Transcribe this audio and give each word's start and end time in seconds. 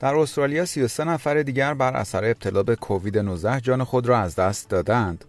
در 0.00 0.14
استرالیا 0.14 0.64
33 0.64 1.04
نفر 1.04 1.42
دیگر 1.42 1.74
بر 1.74 1.94
اثر 1.94 2.24
ابتلا 2.24 2.62
به 2.62 2.76
کووید 2.76 3.18
19 3.18 3.60
جان 3.60 3.84
خود 3.84 4.06
را 4.06 4.18
از 4.18 4.36
دست 4.36 4.70
دادند. 4.70 5.24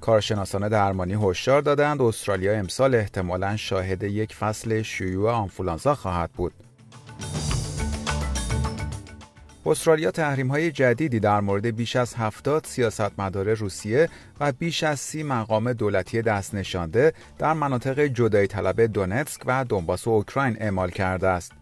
کارشناسان 0.00 0.68
درمانی 0.68 1.14
هشدار 1.14 1.62
دادند 1.62 2.02
استرالیا 2.02 2.52
امسال 2.52 2.94
احتمالا 2.94 3.56
شاهد 3.56 4.02
یک 4.02 4.34
فصل 4.34 4.82
شیوع 4.82 5.30
آنفولانزا 5.30 5.94
خواهد 5.94 6.30
بود. 6.32 6.52
استرالیا 9.66 10.10
تحریم 10.10 10.48
های 10.48 10.72
جدیدی 10.72 11.20
در 11.20 11.40
مورد 11.40 11.66
بیش 11.66 11.96
از 11.96 12.14
70 12.14 12.66
سیاستمدار 12.66 13.54
روسیه 13.54 14.08
و 14.40 14.52
بیش 14.52 14.82
از 14.82 15.00
سی 15.00 15.22
مقام 15.22 15.72
دولتی 15.72 16.22
دست 16.22 16.54
نشانده 16.54 17.12
در 17.38 17.52
مناطق 17.52 18.00
جدای 18.00 18.46
طلب 18.46 18.80
دونتسک 18.80 19.40
و 19.46 19.64
دنباس 19.68 20.06
و 20.06 20.10
اوکراین 20.10 20.56
اعمال 20.60 20.90
کرده 20.90 21.28
است. 21.28 21.52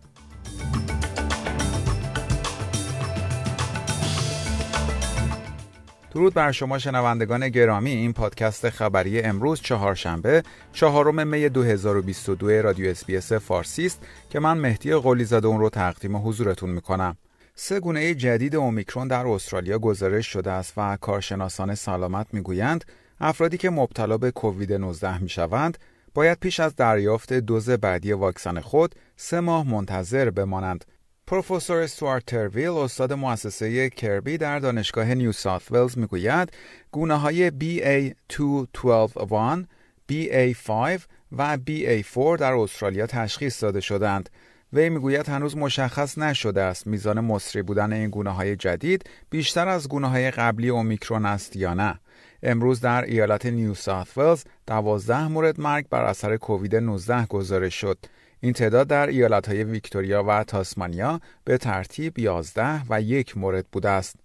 درود 6.15 6.35
بر 6.35 6.53
شما 6.53 6.79
شنوندگان 6.79 7.49
گرامی 7.49 7.91
این 7.91 8.13
پادکست 8.13 8.71
خبری 8.71 9.21
امروز 9.21 9.61
چهارشنبه 9.61 10.43
چهارم 10.73 11.27
می 11.27 11.49
2022 11.49 12.51
رادیو 12.51 12.91
اس‌بی‌اس 12.91 13.33
فارسی 13.33 13.87
است 13.87 14.03
که 14.31 14.41
من 14.41 14.59
مهدی 14.59 14.95
قلی 14.95 15.25
زاده 15.25 15.47
اون 15.47 15.61
رو 15.61 15.71
تقدیم 15.71 16.17
حضورتون 16.17 16.71
می‌کنم 16.71 17.17
سه 17.55 17.81
گونه 17.81 18.15
جدید 18.15 18.57
اومیکرون 18.57 19.09
در 19.09 19.27
استرالیا 19.27 19.79
گزارش 19.79 20.27
شده 20.27 20.51
است 20.51 20.73
و 20.77 20.97
کارشناسان 20.97 21.75
سلامت 21.75 22.27
می‌گویند 22.33 22.85
افرادی 23.21 23.57
که 23.57 23.71
مبتلا 23.71 24.19
به 24.19 24.31
کووید 24.31 24.73
19 24.73 25.19
می‌شوند 25.19 25.79
باید 26.15 26.39
پیش 26.39 26.61
از 26.61 26.77
دریافت 26.77 27.33
دوز 27.33 27.71
بعدی 27.71 28.13
واکسن 28.13 28.61
خود 28.61 28.95
سه 29.17 29.41
ماه 29.41 29.69
منتظر 29.69 30.31
بمانند. 30.31 30.85
پروفسور 31.27 31.77
استوارت 31.77 32.27
ترویل 32.27 32.69
استاد 32.69 33.13
مؤسسه 33.13 33.91
کربی 33.91 34.39
در 34.39 34.59
دانشگاه 34.59 35.15
نیو 35.15 35.33
ساوت 35.33 35.73
ولز 35.73 35.99
می‌گوید 35.99 36.53
گونه 36.91 37.15
های 37.15 37.51
BA2.12.1 37.51 39.67
BA5 40.13 41.01
و 41.33 41.59
BA4 41.67 42.39
در 42.39 42.53
استرالیا 42.53 43.07
تشخیص 43.07 43.63
داده 43.63 43.81
شدند 43.81 44.31
وی 44.73 44.89
می‌گوید 44.89 45.29
هنوز 45.29 45.57
مشخص 45.57 46.19
نشده 46.19 46.63
است 46.63 46.87
میزان 46.87 47.21
مصری 47.21 47.63
بودن 47.63 47.93
این 47.93 48.11
گونه 48.11 48.31
های 48.31 48.57
جدید 48.57 49.05
بیشتر 49.31 49.69
از 49.69 49.89
گونه 49.89 50.09
های 50.09 50.31
قبلی 50.31 50.69
اومیکرون 50.69 51.27
است 51.27 51.57
یا 51.57 51.75
نه. 51.75 51.99
امروز 52.43 52.81
در 52.81 53.05
ایالت 53.05 53.47
نیو 53.47 53.75
ساوت 53.75 54.19
ولز 54.19 54.45
12 54.67 55.29
مورد 55.29 55.61
مرگ 55.61 55.87
بر 55.91 56.05
اثر 56.05 56.37
کووید 56.37 56.77
19 56.77 57.27
گزارش 57.27 57.75
شد. 57.81 57.99
این 58.41 58.53
تعداد 58.53 58.87
در 58.87 59.07
ایالت 59.07 59.49
های 59.49 59.65
ویکتوریا 59.65 60.25
و 60.25 60.45
تاسمانیا 60.45 61.21
به 61.45 61.59
ترتیب 61.59 62.19
11 62.19 62.83
و 62.91 63.01
یک 63.01 63.37
مورد 63.39 63.67
بوده 63.73 63.89
است. 63.89 64.17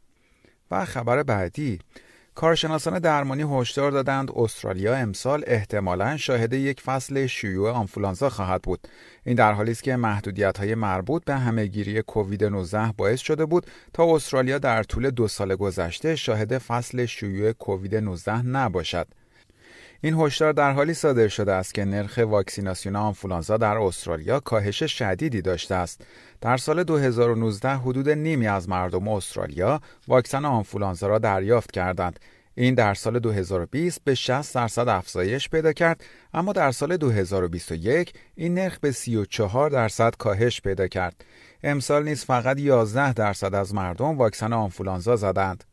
و 0.72 0.86
خبر 0.86 1.24
بعدی 1.24 1.80
کارشناسان 2.38 3.00
درمانی 3.00 3.46
هشدار 3.50 3.92
دادند 3.92 4.32
استرالیا 4.36 4.96
امسال 4.96 5.44
احتمالا 5.48 6.18
شاهد 6.18 6.54
یک 6.54 6.82
فصل 6.82 7.28
شیوع 7.28 7.72
آنفولانزا 7.72 8.30
خواهد 8.30 8.62
بود. 8.62 8.88
این 9.26 9.36
در 9.36 9.54
حالی 9.54 9.72
است 9.72 9.84
که 9.84 9.96
محدودیت 9.96 10.58
های 10.58 10.76
مربوط 10.76 11.26
به 11.26 11.36
همهگیری 11.36 12.02
کووید 12.02 12.44
19 12.44 12.94
باعث 12.98 13.20
شده 13.20 13.46
بود 13.46 13.68
تا 13.94 14.16
استرالیا 14.16 14.58
در 14.58 14.84
طول 14.84 15.10
دو 15.10 15.28
سال 15.28 15.56
گذشته 15.56 16.16
شاهد 16.16 16.58
فصل 16.58 17.06
شیوع 17.06 17.52
کووید 17.52 17.96
19 17.96 18.42
نباشد. 18.42 19.08
این 20.02 20.14
هشدار 20.14 20.54
در 20.54 20.72
حالی 20.72 20.94
صادر 20.94 21.28
شده 21.28 21.54
است 21.54 21.74
که 21.74 21.86
نرخ 21.86 22.20
واکسیناسیون 22.24 22.96
آنفولانزا 22.96 23.58
در 23.58 23.78
استرالیا 23.78 24.40
کاهش 24.40 24.84
شدیدی 24.84 25.42
داشته 25.42 25.76
است. 25.76 26.02
در 26.42 26.58
سال 26.58 26.84
2019 26.84 27.70
حدود 27.70 28.10
نیمی 28.10 28.48
از 28.48 28.70
مردم 28.70 29.08
استرالیا 29.08 29.82
واکسن 30.08 30.46
آنفولانزا 30.46 31.08
را 31.08 31.20
دریافت 31.20 31.72
کردند. 31.72 32.20
این 32.56 32.76
در 32.76 32.94
سال 32.94 33.20
2020 33.20 34.02
به 34.04 34.16
60 34.16 34.56
درصد 34.56 34.90
افزایش 34.90 35.50
پیدا 35.50 35.74
کرد 35.74 36.04
اما 36.34 36.54
در 36.54 36.72
سال 36.72 36.98
2021 36.98 38.14
این 38.36 38.54
نرخ 38.54 38.80
به 38.80 38.92
34 38.92 39.70
درصد 39.70 40.16
کاهش 40.18 40.62
پیدا 40.62 40.88
کرد. 40.88 41.26
امسال 41.64 42.04
نیز 42.04 42.26
فقط 42.26 42.60
11 42.60 43.14
درصد 43.14 43.56
از 43.56 43.74
مردم 43.74 44.18
واکسن 44.18 44.54
آنفولانزا 44.54 45.16
زدند. 45.16 45.64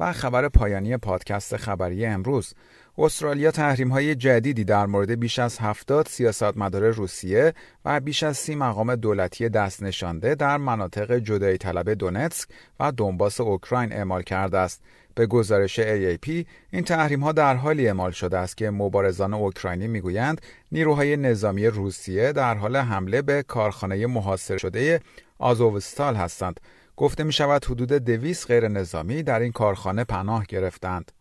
و 0.00 0.12
خبر 0.12 0.48
پایانی 0.48 0.96
پادکست 0.96 1.56
خبری 1.56 2.06
امروز 2.06 2.54
استرالیا 2.98 3.50
تحریم 3.50 3.88
های 3.88 4.14
جدیدی 4.14 4.64
در 4.64 4.86
مورد 4.86 5.20
بیش 5.20 5.38
از 5.38 5.58
70 5.58 6.08
سیاستمدار 6.08 6.90
روسیه 6.90 7.54
و 7.84 8.00
بیش 8.00 8.22
از 8.22 8.36
سی 8.36 8.54
مقام 8.54 8.94
دولتی 8.94 9.48
دست 9.48 9.82
نشانده 9.82 10.34
در 10.34 10.56
مناطق 10.56 11.18
جدایی 11.18 11.58
طلب 11.58 11.90
دونتسک 11.90 12.48
و 12.80 12.92
دنباس 12.92 13.40
اوکراین 13.40 13.92
اعمال 13.92 14.22
کرده 14.22 14.58
است. 14.58 14.82
به 15.14 15.26
گزارش 15.26 15.80
AAP 15.80 16.44
این 16.70 16.84
تحریم 16.84 17.20
ها 17.20 17.32
در 17.32 17.54
حالی 17.56 17.86
اعمال 17.86 18.10
شده 18.10 18.38
است 18.38 18.56
که 18.56 18.70
مبارزان 18.70 19.34
اوکراینی 19.34 19.88
می‌گویند 19.88 20.40
نیروهای 20.72 21.16
نظامی 21.16 21.66
روسیه 21.66 22.32
در 22.32 22.54
حال 22.54 22.76
حمله 22.76 23.22
به 23.22 23.42
کارخانه 23.42 24.06
محاصره 24.06 24.58
شده 24.58 25.00
آزووستال 25.38 26.16
هستند. 26.16 26.60
گفته 26.96 27.24
می 27.24 27.32
شود 27.32 27.64
حدود 27.64 27.92
دویست 27.92 28.46
غیر 28.46 28.68
نظامی 28.68 29.22
در 29.22 29.40
این 29.40 29.52
کارخانه 29.52 30.04
پناه 30.04 30.44
گرفتند. 30.48 31.12